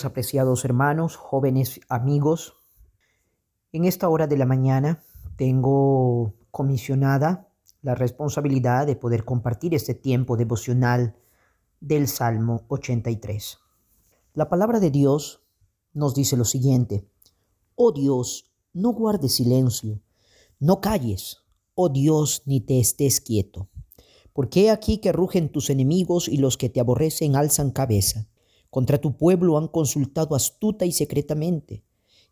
apreciados 0.00 0.64
hermanos, 0.64 1.16
jóvenes 1.16 1.80
amigos. 1.88 2.56
En 3.72 3.84
esta 3.84 4.08
hora 4.08 4.26
de 4.26 4.36
la 4.38 4.46
mañana 4.46 5.02
tengo 5.36 6.34
comisionada 6.50 7.48
la 7.82 7.94
responsabilidad 7.94 8.86
de 8.86 8.96
poder 8.96 9.24
compartir 9.24 9.74
este 9.74 9.94
tiempo 9.94 10.36
devocional 10.36 11.16
del 11.80 12.08
Salmo 12.08 12.64
83. 12.68 13.58
La 14.34 14.48
palabra 14.48 14.80
de 14.80 14.90
Dios 14.90 15.42
nos 15.92 16.14
dice 16.14 16.36
lo 16.36 16.44
siguiente, 16.44 17.06
Oh 17.74 17.92
Dios, 17.92 18.50
no 18.72 18.92
guardes 18.92 19.34
silencio, 19.34 20.00
no 20.58 20.80
calles, 20.80 21.38
oh 21.74 21.88
Dios, 21.88 22.42
ni 22.46 22.60
te 22.60 22.80
estés 22.80 23.20
quieto. 23.20 23.68
Porque 24.32 24.64
he 24.64 24.70
aquí 24.70 24.98
que 24.98 25.12
rugen 25.12 25.50
tus 25.50 25.68
enemigos 25.68 26.28
y 26.28 26.38
los 26.38 26.56
que 26.56 26.70
te 26.70 26.80
aborrecen 26.80 27.36
alzan 27.36 27.70
cabeza. 27.70 28.28
Contra 28.72 28.98
tu 28.98 29.18
pueblo 29.18 29.58
han 29.58 29.68
consultado 29.68 30.34
astuta 30.34 30.86
y 30.86 30.92
secretamente, 30.92 31.84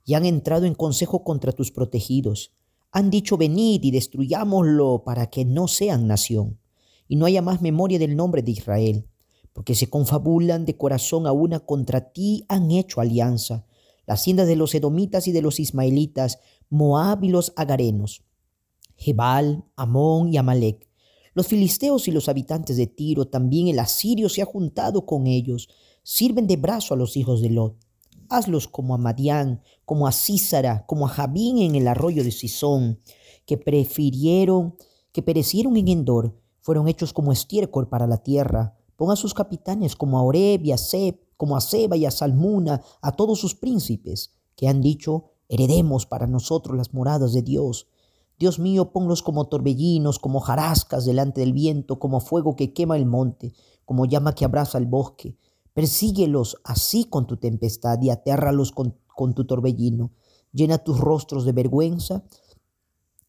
y 0.06 0.14
han 0.14 0.24
entrado 0.24 0.64
en 0.64 0.74
consejo 0.74 1.22
contra 1.22 1.52
tus 1.52 1.70
protegidos. 1.70 2.54
Han 2.92 3.10
dicho, 3.10 3.36
venid 3.36 3.84
y 3.84 3.90
destruyámoslo 3.90 5.04
para 5.04 5.28
que 5.28 5.45
no 5.45 5.68
sean 5.68 6.06
nación, 6.06 6.58
y 7.06 7.16
no 7.16 7.26
haya 7.26 7.42
más 7.42 7.60
memoria 7.60 7.98
del 7.98 8.16
nombre 8.16 8.40
de 8.40 8.52
Israel, 8.52 9.06
porque 9.52 9.74
se 9.74 9.90
confabulan 9.90 10.64
de 10.64 10.78
corazón 10.78 11.26
a 11.26 11.32
una 11.32 11.60
contra 11.60 12.10
ti 12.10 12.46
han 12.48 12.70
hecho 12.70 13.02
alianza, 13.02 13.66
las 14.06 14.20
haciendas 14.20 14.48
de 14.48 14.56
los 14.56 14.74
edomitas 14.74 15.28
y 15.28 15.32
de 15.32 15.42
los 15.42 15.60
ismaelitas, 15.60 16.38
Moab 16.70 17.22
y 17.22 17.28
los 17.28 17.52
agarenos, 17.54 18.24
Jebal, 18.96 19.66
Amón 19.76 20.32
y 20.32 20.38
Amalek. 20.38 20.88
Los 21.34 21.48
filisteos 21.48 22.09
y 22.09 22.12
los 22.12 22.30
habitantes 22.30 22.78
de 22.78 22.87
Tiro, 22.87 23.28
también 23.28 23.68
el 23.68 23.78
asirio 23.78 24.30
se 24.30 24.40
ha 24.40 24.46
juntado 24.46 25.04
con 25.04 25.26
ellos, 25.26 25.68
sirven 26.02 26.46
de 26.46 26.56
brazo 26.56 26.95
a 26.95 26.96
los 26.96 27.16
hijos 27.16 27.40
de 27.40 27.51
Lot. 27.51 27.76
Hazlos 28.29 28.68
como 28.68 28.95
a 28.95 28.98
Madián, 28.98 29.62
como 29.84 30.06
a 30.06 30.12
Císara, 30.12 30.87
como 30.87 31.06
a 31.06 31.09
Jabín 31.09 31.59
en 31.59 31.74
el 31.74 31.88
arroyo 31.88 32.23
de 32.23 32.30
Sison, 32.30 33.01
que 33.45 33.59
prefirieron, 33.59 34.76
que 35.12 35.23
perecieron 35.23 35.76
en 35.76 35.88
Endor, 35.88 36.37
fueron 36.60 36.88
hechos 36.88 37.12
como 37.12 37.32
estiércol 37.32 37.88
para 37.88 38.06
la 38.06 38.18
tierra. 38.18 38.76
Ponga 38.96 39.15
a 39.15 39.16
sus 39.16 39.34
capitanes 39.34 39.96
como 39.96 40.18
a 40.18 40.23
Oreb 40.23 40.65
y 40.65 40.73
a 40.73 40.78
Seb, 40.78 41.18
como 41.37 41.56
a 41.56 41.60
Seba 41.60 41.96
y 41.96 42.04
a 42.06 42.10
Salmuna, 42.10 42.82
a 43.01 43.12
todos 43.12 43.40
sus 43.40 43.54
príncipes, 43.54 44.34
que 44.56 44.68
han 44.68 44.80
dicho, 44.80 45.24
heredemos 45.48 46.06
para 46.06 46.26
nosotros 46.26 46.76
las 46.76 46.93
moradas 46.93 47.32
de 47.32 47.43
Dios. 47.43 47.88
Dios 48.38 48.59
mío, 48.59 48.93
ponlos 48.93 49.23
como 49.23 49.48
torbellinos, 49.48 50.18
como 50.18 50.40
jarascas 50.40 51.04
delante 51.04 51.40
del 51.40 51.52
viento, 51.52 51.98
como 51.98 52.21
fuego 52.21 52.56
que 52.56 52.73
quema 52.73 52.96
el 52.96 53.06
monte, 53.06 53.54
como 53.84 54.06
llama 54.06 54.34
que 54.34 54.45
abraza 54.45 54.78
el 54.78 54.87
bosque. 54.87 55.37
Persíguelos 55.74 56.57
así 56.65 57.04
con 57.04 57.26
tu 57.26 57.37
tempestad 57.37 58.01
y 58.02 58.10
atérralos 58.10 58.73
con, 58.73 58.99
con 59.07 59.35
tu 59.35 59.46
torbellino. 59.46 60.12
Llena 60.52 60.79
tus 60.79 60.99
rostros 60.99 61.45
de 61.45 61.52
vergüenza 61.52 62.24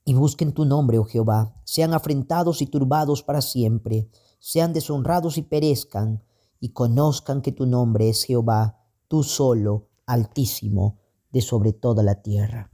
y 0.06 0.14
busquen 0.14 0.54
tu 0.54 0.66
nombre, 0.66 0.98
oh 0.98 1.06
Jehová. 1.06 1.56
Sean 1.64 1.94
afrentados 1.94 2.62
y 2.62 2.68
turbados 2.68 3.24
para 3.24 3.42
siempre. 3.42 4.10
Sean 4.40 4.74
deshonrados 4.74 5.38
y 5.38 5.44
perezcan. 5.44 6.24
Y 6.60 6.70
conozcan 6.70 7.42
que 7.42 7.52
tu 7.52 7.66
nombre 7.66 8.10
es 8.10 8.24
Jehová, 8.24 8.80
tú 9.08 9.24
solo, 9.24 9.90
altísimo, 10.06 11.00
de 11.32 11.42
sobre 11.42 11.74
toda 11.74 12.04
la 12.04 12.22
tierra. 12.22 12.70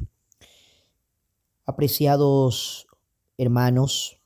Apreciados 1.66 2.88
hermanos, 3.38 4.20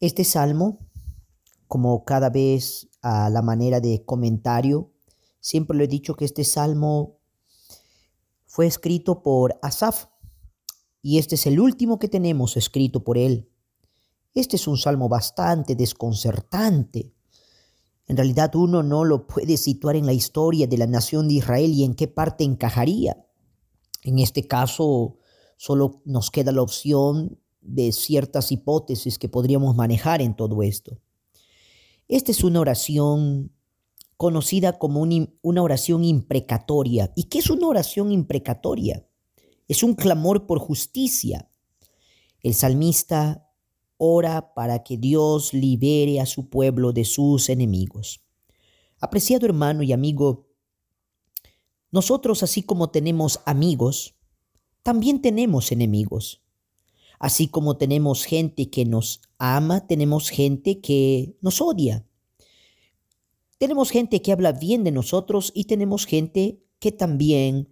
este 0.00 0.24
salmo, 0.24 0.78
como 1.66 2.04
cada 2.04 2.28
vez 2.28 2.88
a 3.02 3.28
la 3.30 3.42
manera 3.42 3.80
de 3.80 4.04
comentario. 4.04 4.92
Siempre 5.40 5.76
lo 5.76 5.84
he 5.84 5.88
dicho 5.88 6.14
que 6.14 6.24
este 6.24 6.44
salmo 6.44 7.18
fue 8.46 8.66
escrito 8.66 9.22
por 9.22 9.58
Asaf 9.62 10.06
y 11.02 11.18
este 11.18 11.34
es 11.34 11.46
el 11.46 11.58
último 11.58 11.98
que 11.98 12.08
tenemos 12.08 12.56
escrito 12.56 13.02
por 13.02 13.18
él. 13.18 13.50
Este 14.34 14.56
es 14.56 14.66
un 14.66 14.78
salmo 14.78 15.08
bastante 15.08 15.74
desconcertante. 15.74 17.12
En 18.06 18.16
realidad 18.16 18.54
uno 18.54 18.82
no 18.82 19.04
lo 19.04 19.26
puede 19.26 19.56
situar 19.56 19.96
en 19.96 20.06
la 20.06 20.12
historia 20.12 20.66
de 20.66 20.78
la 20.78 20.86
nación 20.86 21.28
de 21.28 21.34
Israel 21.34 21.72
y 21.72 21.84
en 21.84 21.94
qué 21.94 22.08
parte 22.08 22.44
encajaría. 22.44 23.26
En 24.02 24.18
este 24.18 24.46
caso 24.46 25.18
solo 25.56 26.02
nos 26.04 26.30
queda 26.30 26.52
la 26.52 26.62
opción 26.62 27.38
de 27.60 27.92
ciertas 27.92 28.52
hipótesis 28.52 29.18
que 29.18 29.28
podríamos 29.28 29.76
manejar 29.76 30.20
en 30.20 30.34
todo 30.34 30.62
esto. 30.62 30.98
Esta 32.12 32.30
es 32.30 32.44
una 32.44 32.60
oración 32.60 33.52
conocida 34.18 34.78
como 34.78 35.00
una 35.00 35.62
oración 35.62 36.04
imprecatoria. 36.04 37.10
¿Y 37.16 37.24
qué 37.24 37.38
es 37.38 37.48
una 37.48 37.66
oración 37.66 38.12
imprecatoria? 38.12 39.08
Es 39.66 39.82
un 39.82 39.94
clamor 39.94 40.46
por 40.46 40.58
justicia. 40.58 41.50
El 42.42 42.52
salmista 42.52 43.48
ora 43.96 44.52
para 44.52 44.82
que 44.82 44.98
Dios 44.98 45.54
libere 45.54 46.20
a 46.20 46.26
su 46.26 46.50
pueblo 46.50 46.92
de 46.92 47.06
sus 47.06 47.48
enemigos. 47.48 48.22
Apreciado 49.00 49.46
hermano 49.46 49.82
y 49.82 49.94
amigo, 49.94 50.50
nosotros 51.90 52.42
así 52.42 52.62
como 52.62 52.90
tenemos 52.90 53.40
amigos, 53.46 54.16
también 54.82 55.22
tenemos 55.22 55.72
enemigos. 55.72 56.42
Así 57.22 57.46
como 57.46 57.76
tenemos 57.76 58.24
gente 58.24 58.68
que 58.68 58.84
nos 58.84 59.20
ama, 59.38 59.86
tenemos 59.86 60.28
gente 60.28 60.80
que 60.80 61.36
nos 61.40 61.60
odia. 61.60 62.04
Tenemos 63.58 63.90
gente 63.90 64.20
que 64.20 64.32
habla 64.32 64.50
bien 64.50 64.82
de 64.82 64.90
nosotros 64.90 65.52
y 65.54 65.66
tenemos 65.66 66.04
gente 66.04 66.64
que 66.80 66.90
también 66.90 67.68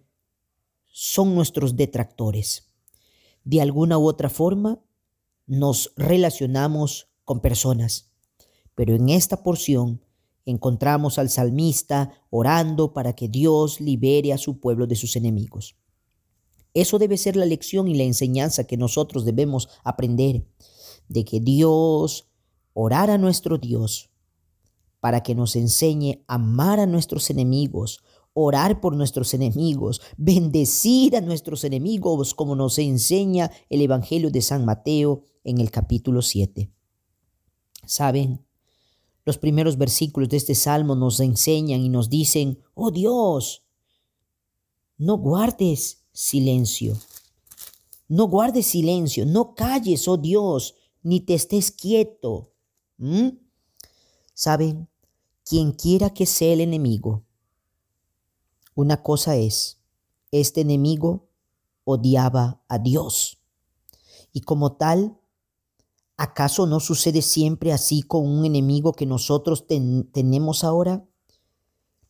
son 0.87 1.35
nuestros 1.35 1.75
detractores. 1.75 2.71
De 3.43 3.59
alguna 3.59 3.97
u 3.97 4.07
otra 4.07 4.29
forma 4.29 4.79
nos 5.47 5.91
relacionamos 5.97 7.09
con 7.25 7.41
personas. 7.41 8.09
Pero 8.73 8.95
en 8.95 9.09
esta 9.09 9.43
porción 9.43 10.01
encontramos 10.45 11.19
al 11.19 11.29
salmista 11.29 12.13
orando 12.29 12.93
para 12.93 13.17
que 13.17 13.27
Dios 13.27 13.81
libere 13.81 14.31
a 14.31 14.37
su 14.37 14.61
pueblo 14.61 14.87
de 14.87 14.95
sus 14.95 15.17
enemigos. 15.17 15.75
Eso 16.73 16.99
debe 16.99 17.17
ser 17.17 17.35
la 17.35 17.45
lección 17.45 17.87
y 17.87 17.95
la 17.95 18.03
enseñanza 18.03 18.65
que 18.65 18.77
nosotros 18.77 19.25
debemos 19.25 19.67
aprender, 19.83 20.45
de 21.09 21.25
que 21.25 21.39
Dios, 21.39 22.29
orar 22.73 23.09
a 23.09 23.17
nuestro 23.17 23.57
Dios, 23.57 24.09
para 24.99 25.21
que 25.23 25.35
nos 25.35 25.55
enseñe 25.55 26.23
a 26.27 26.35
amar 26.35 26.79
a 26.79 26.85
nuestros 26.85 27.29
enemigos, 27.29 28.03
orar 28.33 28.79
por 28.79 28.95
nuestros 28.95 29.33
enemigos, 29.33 30.01
bendecir 30.15 31.17
a 31.17 31.21
nuestros 31.21 31.63
enemigos, 31.63 32.33
como 32.33 32.55
nos 32.55 32.77
enseña 32.79 33.51
el 33.69 33.81
Evangelio 33.81 34.31
de 34.31 34.41
San 34.41 34.63
Mateo 34.63 35.23
en 35.43 35.59
el 35.59 35.71
capítulo 35.71 36.21
7. 36.21 36.71
¿Saben? 37.85 38.45
Los 39.25 39.37
primeros 39.37 39.77
versículos 39.77 40.29
de 40.29 40.37
este 40.37 40.55
salmo 40.55 40.95
nos 40.95 41.19
enseñan 41.19 41.81
y 41.81 41.89
nos 41.89 42.09
dicen, 42.09 42.59
oh 42.73 42.91
Dios, 42.91 43.63
no 44.97 45.17
guardes 45.17 46.00
silencio. 46.11 46.97
No 48.07 48.27
guardes 48.27 48.67
silencio, 48.67 49.25
no 49.25 49.55
calles, 49.55 50.07
oh 50.07 50.17
Dios, 50.17 50.75
ni 51.01 51.21
te 51.21 51.33
estés 51.33 51.71
quieto. 51.71 52.51
¿Saben? 54.33 54.87
Quien 55.43 55.71
quiera 55.71 56.11
que 56.11 56.25
sea 56.25 56.53
el 56.53 56.61
enemigo, 56.61 57.23
una 58.75 59.03
cosa 59.03 59.35
es, 59.35 59.79
este 60.31 60.61
enemigo 60.61 61.27
odiaba 61.83 62.61
a 62.67 62.79
Dios. 62.79 63.39
Y 64.31 64.41
como 64.41 64.73
tal, 64.73 65.17
¿acaso 66.15 66.67
no 66.67 66.79
sucede 66.79 67.21
siempre 67.21 67.73
así 67.73 68.01
con 68.01 68.25
un 68.25 68.45
enemigo 68.45 68.93
que 68.93 69.05
nosotros 69.05 69.65
tenemos 69.67 70.63
ahora? 70.63 71.05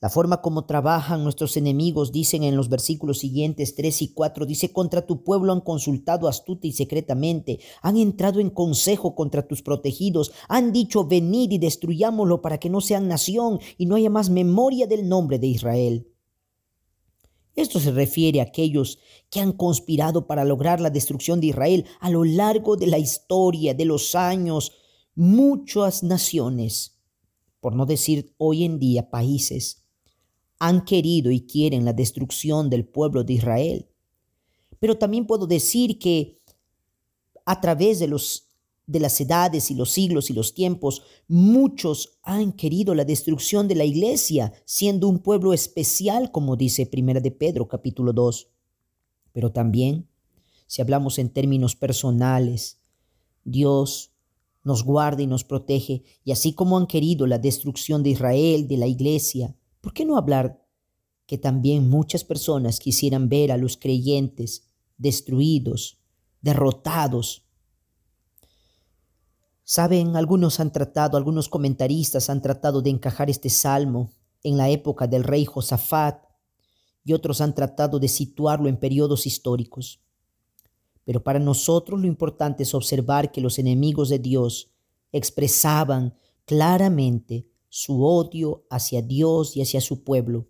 La 0.01 0.09
forma 0.09 0.41
como 0.41 0.65
trabajan 0.65 1.23
nuestros 1.23 1.57
enemigos, 1.57 2.11
dicen 2.11 2.41
en 2.41 2.55
los 2.55 2.69
versículos 2.69 3.19
siguientes 3.19 3.75
3 3.75 4.01
y 4.01 4.13
4, 4.13 4.47
dice, 4.47 4.73
contra 4.73 5.05
tu 5.05 5.23
pueblo 5.23 5.53
han 5.53 5.61
consultado 5.61 6.27
astuta 6.27 6.65
y 6.65 6.71
secretamente, 6.71 7.59
han 7.83 7.97
entrado 7.97 8.39
en 8.39 8.49
consejo 8.49 9.13
contra 9.13 9.47
tus 9.47 9.61
protegidos, 9.61 10.31
han 10.49 10.73
dicho, 10.73 11.05
venid 11.05 11.51
y 11.51 11.59
destruyámoslo 11.59 12.41
para 12.41 12.57
que 12.57 12.71
no 12.71 12.81
sean 12.81 13.07
nación 13.07 13.59
y 13.77 13.85
no 13.85 13.93
haya 13.93 14.09
más 14.09 14.31
memoria 14.31 14.87
del 14.87 15.07
nombre 15.07 15.37
de 15.37 15.45
Israel. 15.45 16.07
Esto 17.55 17.79
se 17.79 17.91
refiere 17.91 18.39
a 18.39 18.45
aquellos 18.45 18.97
que 19.29 19.39
han 19.39 19.51
conspirado 19.51 20.25
para 20.25 20.45
lograr 20.45 20.81
la 20.81 20.89
destrucción 20.89 21.39
de 21.39 21.47
Israel 21.47 21.85
a 21.99 22.09
lo 22.09 22.23
largo 22.23 22.75
de 22.75 22.87
la 22.87 22.97
historia, 22.97 23.75
de 23.75 23.85
los 23.85 24.15
años, 24.15 24.71
muchas 25.13 26.01
naciones, 26.01 26.97
por 27.59 27.75
no 27.75 27.85
decir 27.85 28.33
hoy 28.39 28.63
en 28.63 28.79
día 28.79 29.11
países 29.11 29.80
han 30.61 30.85
querido 30.85 31.31
y 31.31 31.41
quieren 31.41 31.85
la 31.85 31.93
destrucción 31.93 32.69
del 32.69 32.85
pueblo 32.85 33.23
de 33.23 33.33
Israel. 33.33 33.87
Pero 34.79 34.95
también 34.95 35.25
puedo 35.25 35.47
decir 35.47 35.97
que 35.97 36.37
a 37.45 37.59
través 37.59 37.97
de 37.97 38.07
los 38.07 38.47
de 38.85 38.99
las 38.99 39.21
edades 39.21 39.71
y 39.71 39.75
los 39.75 39.89
siglos 39.89 40.29
y 40.29 40.33
los 40.33 40.53
tiempos, 40.53 41.03
muchos 41.29 42.19
han 42.23 42.51
querido 42.51 42.93
la 42.93 43.05
destrucción 43.05 43.69
de 43.69 43.75
la 43.75 43.85
iglesia, 43.85 44.51
siendo 44.65 45.07
un 45.07 45.19
pueblo 45.19 45.53
especial, 45.53 46.29
como 46.31 46.57
dice 46.57 46.85
Primera 46.85 47.21
de 47.21 47.31
Pedro 47.31 47.69
capítulo 47.69 48.11
2. 48.11 48.49
Pero 49.31 49.53
también, 49.53 50.09
si 50.67 50.81
hablamos 50.81 51.19
en 51.19 51.29
términos 51.29 51.75
personales, 51.75 52.81
Dios 53.45 54.11
nos 54.63 54.83
guarda 54.83 55.21
y 55.21 55.27
nos 55.27 55.45
protege, 55.45 56.03
y 56.25 56.33
así 56.33 56.53
como 56.53 56.77
han 56.77 56.85
querido 56.85 57.25
la 57.27 57.39
destrucción 57.39 58.03
de 58.03 58.09
Israel, 58.09 58.67
de 58.67 58.77
la 58.77 58.87
iglesia, 58.87 59.55
¿por 59.81 59.93
qué 59.93 60.05
no 60.05 60.17
hablar 60.17 60.63
que 61.25 61.37
también 61.37 61.89
muchas 61.89 62.23
personas 62.23 62.79
quisieran 62.79 63.29
ver 63.29 63.51
a 63.51 63.57
los 63.57 63.77
creyentes 63.77 64.67
destruidos, 64.97 65.99
derrotados? 66.41 67.45
Saben, 69.63 70.15
algunos 70.15 70.59
han 70.59 70.71
tratado, 70.71 71.17
algunos 71.17 71.49
comentaristas 71.49 72.29
han 72.29 72.41
tratado 72.41 72.81
de 72.81 72.89
encajar 72.89 73.29
este 73.29 73.49
salmo 73.49 74.11
en 74.43 74.57
la 74.57 74.69
época 74.69 75.07
del 75.07 75.23
rey 75.23 75.45
Josafat 75.45 76.25
y 77.03 77.13
otros 77.13 77.41
han 77.41 77.55
tratado 77.55 77.99
de 77.99 78.07
situarlo 78.07 78.69
en 78.69 78.77
periodos 78.77 79.25
históricos. 79.25 80.01
Pero 81.03 81.23
para 81.23 81.39
nosotros 81.39 81.99
lo 81.99 82.07
importante 82.07 82.63
es 82.63 82.73
observar 82.73 83.31
que 83.31 83.41
los 83.41 83.59
enemigos 83.59 84.09
de 84.09 84.19
Dios 84.19 84.71
expresaban 85.11 86.15
claramente 86.45 87.50
su 87.73 88.03
odio 88.03 88.65
hacia 88.69 89.01
Dios 89.01 89.55
y 89.55 89.61
hacia 89.61 89.79
su 89.79 90.03
pueblo, 90.03 90.45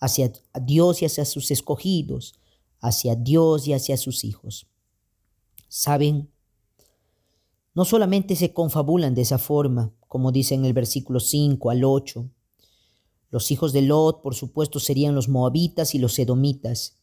hacia 0.00 0.32
Dios 0.60 1.00
y 1.00 1.04
hacia 1.04 1.24
sus 1.24 1.52
escogidos, 1.52 2.34
hacia 2.80 3.14
Dios 3.14 3.68
y 3.68 3.72
hacia 3.72 3.96
sus 3.96 4.24
hijos. 4.24 4.66
Saben, 5.68 6.28
no 7.72 7.84
solamente 7.84 8.34
se 8.34 8.52
confabulan 8.52 9.14
de 9.14 9.22
esa 9.22 9.38
forma, 9.38 9.92
como 10.08 10.32
dice 10.32 10.56
en 10.56 10.64
el 10.64 10.72
versículo 10.72 11.20
5 11.20 11.70
al 11.70 11.84
8. 11.84 12.28
Los 13.30 13.52
hijos 13.52 13.72
de 13.72 13.82
Lot, 13.82 14.20
por 14.20 14.34
supuesto, 14.34 14.80
serían 14.80 15.14
los 15.14 15.28
moabitas 15.28 15.94
y 15.94 16.00
los 16.00 16.18
edomitas. 16.18 16.98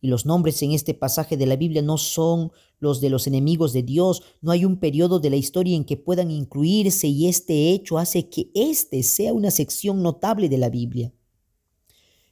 Y 0.00 0.08
los 0.08 0.24
nombres 0.24 0.62
en 0.62 0.72
este 0.72 0.94
pasaje 0.94 1.36
de 1.36 1.46
la 1.46 1.56
Biblia 1.56 1.82
no 1.82 1.98
son 1.98 2.52
los 2.78 3.00
de 3.00 3.10
los 3.10 3.26
enemigos 3.26 3.72
de 3.72 3.82
Dios. 3.82 4.22
No 4.40 4.50
hay 4.50 4.64
un 4.64 4.78
periodo 4.78 5.20
de 5.20 5.30
la 5.30 5.36
historia 5.36 5.76
en 5.76 5.84
que 5.84 5.96
puedan 5.96 6.30
incluirse 6.30 7.06
y 7.06 7.28
este 7.28 7.70
hecho 7.70 7.98
hace 7.98 8.28
que 8.28 8.50
este 8.54 9.02
sea 9.02 9.32
una 9.32 9.50
sección 9.50 10.02
notable 10.02 10.48
de 10.48 10.58
la 10.58 10.70
Biblia. 10.70 11.12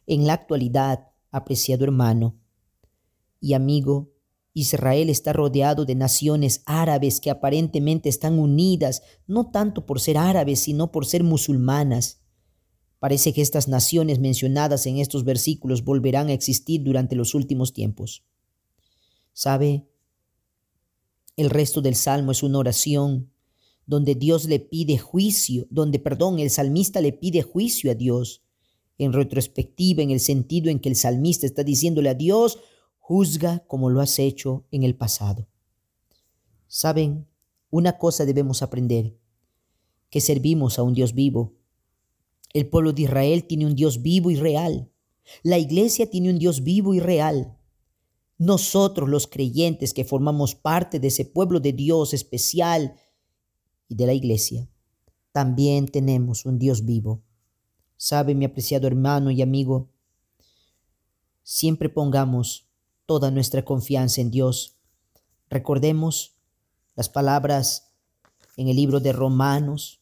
En 0.07 0.27
la 0.27 0.33
actualidad, 0.33 1.09
apreciado 1.31 1.85
hermano 1.85 2.37
y 3.41 3.53
amigo, 3.53 4.11
Israel 4.55 5.11
está 5.11 5.33
rodeado 5.33 5.85
de 5.85 5.95
naciones 5.95 6.63
árabes 6.67 7.21
que 7.21 7.31
aparentemente 7.31 8.09
están 8.09 8.39
unidas, 8.39 9.03
no 9.27 9.51
tanto 9.51 9.87
por 9.87 10.01
ser 10.01 10.19
árabes, 10.19 10.61
sino 10.61 10.91
por 10.91 11.07
ser 11.07 11.23
musulmanas. 11.23 12.21
Parece 12.99 13.33
que 13.33 13.43
estas 13.43 13.69
naciones 13.69 14.19
mencionadas 14.19 14.87
en 14.87 14.99
estos 14.99 15.25
versículos 15.25 15.85
volverán 15.85 16.29
a 16.29 16.33
existir 16.33 16.83
durante 16.83 17.15
los 17.15 17.35
últimos 17.35 17.73
tiempos. 17.73 18.25
¿Sabe? 19.33 19.87
El 21.37 21.51
resto 21.51 21.81
del 21.81 21.95
salmo 21.95 22.33
es 22.33 22.43
una 22.43 22.59
oración 22.59 23.31
donde 23.87 24.15
Dios 24.15 24.45
le 24.45 24.61
pide 24.61 24.99
juicio, 24.99 25.67
donde, 25.71 25.99
perdón, 25.99 26.41
el 26.41 26.51
salmista 26.51 27.01
le 27.01 27.13
pide 27.13 27.43
juicio 27.43 27.91
a 27.91 27.95
Dios. 27.95 28.43
En 28.99 29.13
retrospectiva, 29.13 30.03
en 30.03 30.11
el 30.11 30.21
sentido 30.21 30.71
en 30.71 30.81
que 30.81 30.89
el 30.89 30.97
salmista 30.97 31.47
está 31.47 31.63
diciéndole 31.63 32.09
a 32.11 32.15
Dios, 32.15 32.59
Juzga 32.99 33.65
como 33.67 33.89
lo 33.89 34.03
has 34.03 34.19
hecho 34.19 34.67
en 34.71 34.83
el 34.83 34.95
pasado. 34.95 35.49
Saben, 36.67 37.27
una 37.71 37.97
cosa 37.97 38.27
debemos 38.27 38.61
aprender, 38.63 39.17
que 40.11 40.21
servimos 40.21 40.79
a 40.79 40.83
un 40.83 40.93
Dios 40.93 41.15
vivo. 41.15 41.55
El 42.53 42.69
pueblo 42.69 42.93
de 42.93 43.03
Israel 43.03 43.45
tiene 43.45 43.67
un 43.67 43.75
Dios 43.75 44.03
vivo 44.03 44.31
y 44.31 44.37
real. 44.37 44.91
La 45.43 45.59
iglesia 45.59 46.09
tiene 46.11 46.31
un 46.31 46.39
Dios 46.39 46.63
vivo 46.63 46.95
y 46.95 47.01
real. 47.01 47.59
Nosotros 48.39 49.09
los 49.09 49.27
creyentes 49.27 49.93
que 49.93 50.05
formamos 50.05 50.55
parte 50.55 51.01
de 51.01 51.09
ese 51.09 51.25
pueblo 51.25 51.61
de 51.61 51.73
Dios 51.73 52.15
especial 52.15 52.95
y 53.89 53.97
de 53.97 54.07
la 54.07 54.13
iglesia, 54.13 54.69
también 55.33 55.89
tenemos 55.89 56.47
un 56.47 56.59
Dios 56.59 56.85
vivo. 56.85 57.23
Sabe, 57.97 58.35
mi 58.35 58.45
apreciado 58.45 58.87
hermano 58.87 59.31
y 59.31 59.43
amigo, 59.43 59.91
siempre 61.43 61.89
pongamos 61.89 62.69
toda 63.07 63.31
nuestra 63.31 63.65
confianza 63.65 64.21
en 64.21 64.31
Dios. 64.31 64.77
Recordemos 65.51 66.37
las 66.95 67.09
palabras 67.09 67.93
en 68.57 68.69
el 68.69 68.77
libro 68.77 69.01
de 69.01 69.13
Romanos, 69.13 69.98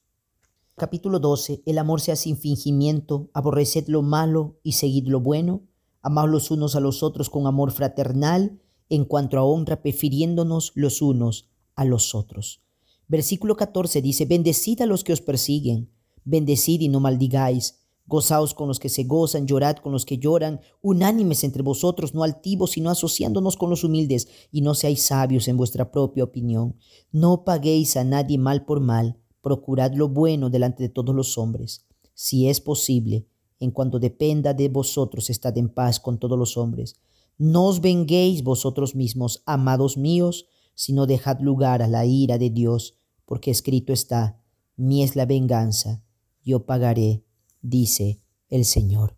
capítulo 0.76 1.20
12, 1.20 1.62
el 1.64 1.78
amor 1.78 2.02
sea 2.02 2.16
sin 2.16 2.36
fingimiento, 2.36 3.30
aborreced 3.32 3.88
lo 3.88 4.02
malo 4.02 4.58
y 4.62 4.72
seguid 4.72 5.08
lo 5.08 5.20
bueno, 5.20 5.62
amad 6.02 6.28
los 6.28 6.50
unos 6.50 6.76
a 6.76 6.80
los 6.80 7.02
otros 7.02 7.30
con 7.30 7.46
amor 7.46 7.72
fraternal, 7.72 8.60
en 8.90 9.06
cuanto 9.06 9.38
a 9.38 9.42
honra, 9.42 9.80
prefiriéndonos 9.80 10.72
los 10.74 11.00
unos 11.00 11.48
a 11.74 11.86
los 11.86 12.14
otros. 12.14 12.62
Versículo 13.08 13.56
14 13.56 14.02
dice, 14.02 14.26
bendecid 14.26 14.82
a 14.82 14.86
los 14.86 15.02
que 15.02 15.14
os 15.14 15.22
persiguen, 15.22 15.90
bendecid 16.24 16.82
y 16.82 16.88
no 16.88 17.00
maldigáis, 17.00 17.80
Gozaos 18.08 18.54
con 18.54 18.68
los 18.68 18.78
que 18.78 18.88
se 18.88 19.02
gozan, 19.02 19.48
llorad 19.48 19.78
con 19.78 19.90
los 19.90 20.06
que 20.06 20.18
lloran, 20.18 20.60
unánimes 20.80 21.42
entre 21.42 21.62
vosotros, 21.62 22.14
no 22.14 22.22
altivos, 22.22 22.72
sino 22.72 22.90
asociándonos 22.90 23.56
con 23.56 23.68
los 23.68 23.82
humildes, 23.82 24.28
y 24.52 24.60
no 24.60 24.74
seáis 24.74 25.02
sabios 25.02 25.48
en 25.48 25.56
vuestra 25.56 25.90
propia 25.90 26.22
opinión. 26.22 26.76
No 27.10 27.44
paguéis 27.44 27.96
a 27.96 28.04
nadie 28.04 28.38
mal 28.38 28.64
por 28.64 28.78
mal, 28.78 29.18
procurad 29.46 29.92
lo 29.94 30.08
bueno 30.08 30.50
delante 30.50 30.82
de 30.82 30.88
todos 30.88 31.14
los 31.14 31.38
hombres. 31.38 31.86
Si 32.14 32.48
es 32.48 32.60
posible, 32.60 33.28
en 33.60 33.70
cuanto 33.70 34.00
dependa 34.00 34.54
de 34.54 34.68
vosotros, 34.68 35.30
estad 35.30 35.56
en 35.56 35.68
paz 35.68 36.00
con 36.00 36.18
todos 36.18 36.36
los 36.36 36.56
hombres. 36.56 36.96
No 37.38 37.66
os 37.66 37.80
venguéis 37.80 38.42
vosotros 38.42 38.96
mismos, 38.96 39.44
amados 39.46 39.96
míos, 39.98 40.48
sino 40.74 41.06
dejad 41.06 41.38
lugar 41.38 41.80
a 41.80 41.86
la 41.86 42.04
ira 42.06 42.38
de 42.38 42.50
Dios, 42.50 42.98
porque 43.24 43.52
escrito 43.52 43.92
está, 43.92 44.42
mi 44.74 45.04
es 45.04 45.14
la 45.14 45.26
venganza, 45.26 46.02
yo 46.44 46.66
pagaré 46.66 47.22
dice 47.62 48.20
el 48.48 48.64
Señor. 48.64 49.16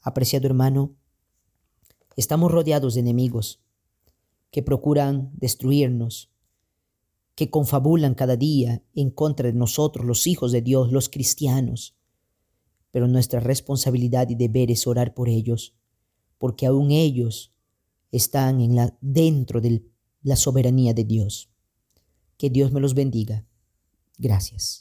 Apreciado 0.00 0.46
hermano, 0.46 0.94
estamos 2.14 2.52
rodeados 2.52 2.94
de 2.94 3.00
enemigos 3.00 3.64
que 4.52 4.62
procuran 4.62 5.32
destruirnos, 5.34 6.29
que 7.40 7.48
confabulan 7.48 8.14
cada 8.14 8.36
día 8.36 8.82
en 8.94 9.08
contra 9.08 9.46
de 9.46 9.54
nosotros, 9.54 10.04
los 10.04 10.26
hijos 10.26 10.52
de 10.52 10.60
Dios, 10.60 10.92
los 10.92 11.08
cristianos. 11.08 11.96
Pero 12.90 13.08
nuestra 13.08 13.40
responsabilidad 13.40 14.28
y 14.28 14.34
deber 14.34 14.70
es 14.70 14.86
orar 14.86 15.14
por 15.14 15.30
ellos, 15.30 15.74
porque 16.36 16.66
aún 16.66 16.90
ellos 16.90 17.54
están 18.12 18.60
en 18.60 18.76
la, 18.76 18.94
dentro 19.00 19.62
de 19.62 19.86
la 20.20 20.36
soberanía 20.36 20.92
de 20.92 21.04
Dios. 21.04 21.48
Que 22.36 22.50
Dios 22.50 22.72
me 22.72 22.80
los 22.80 22.92
bendiga. 22.92 23.46
Gracias. 24.18 24.80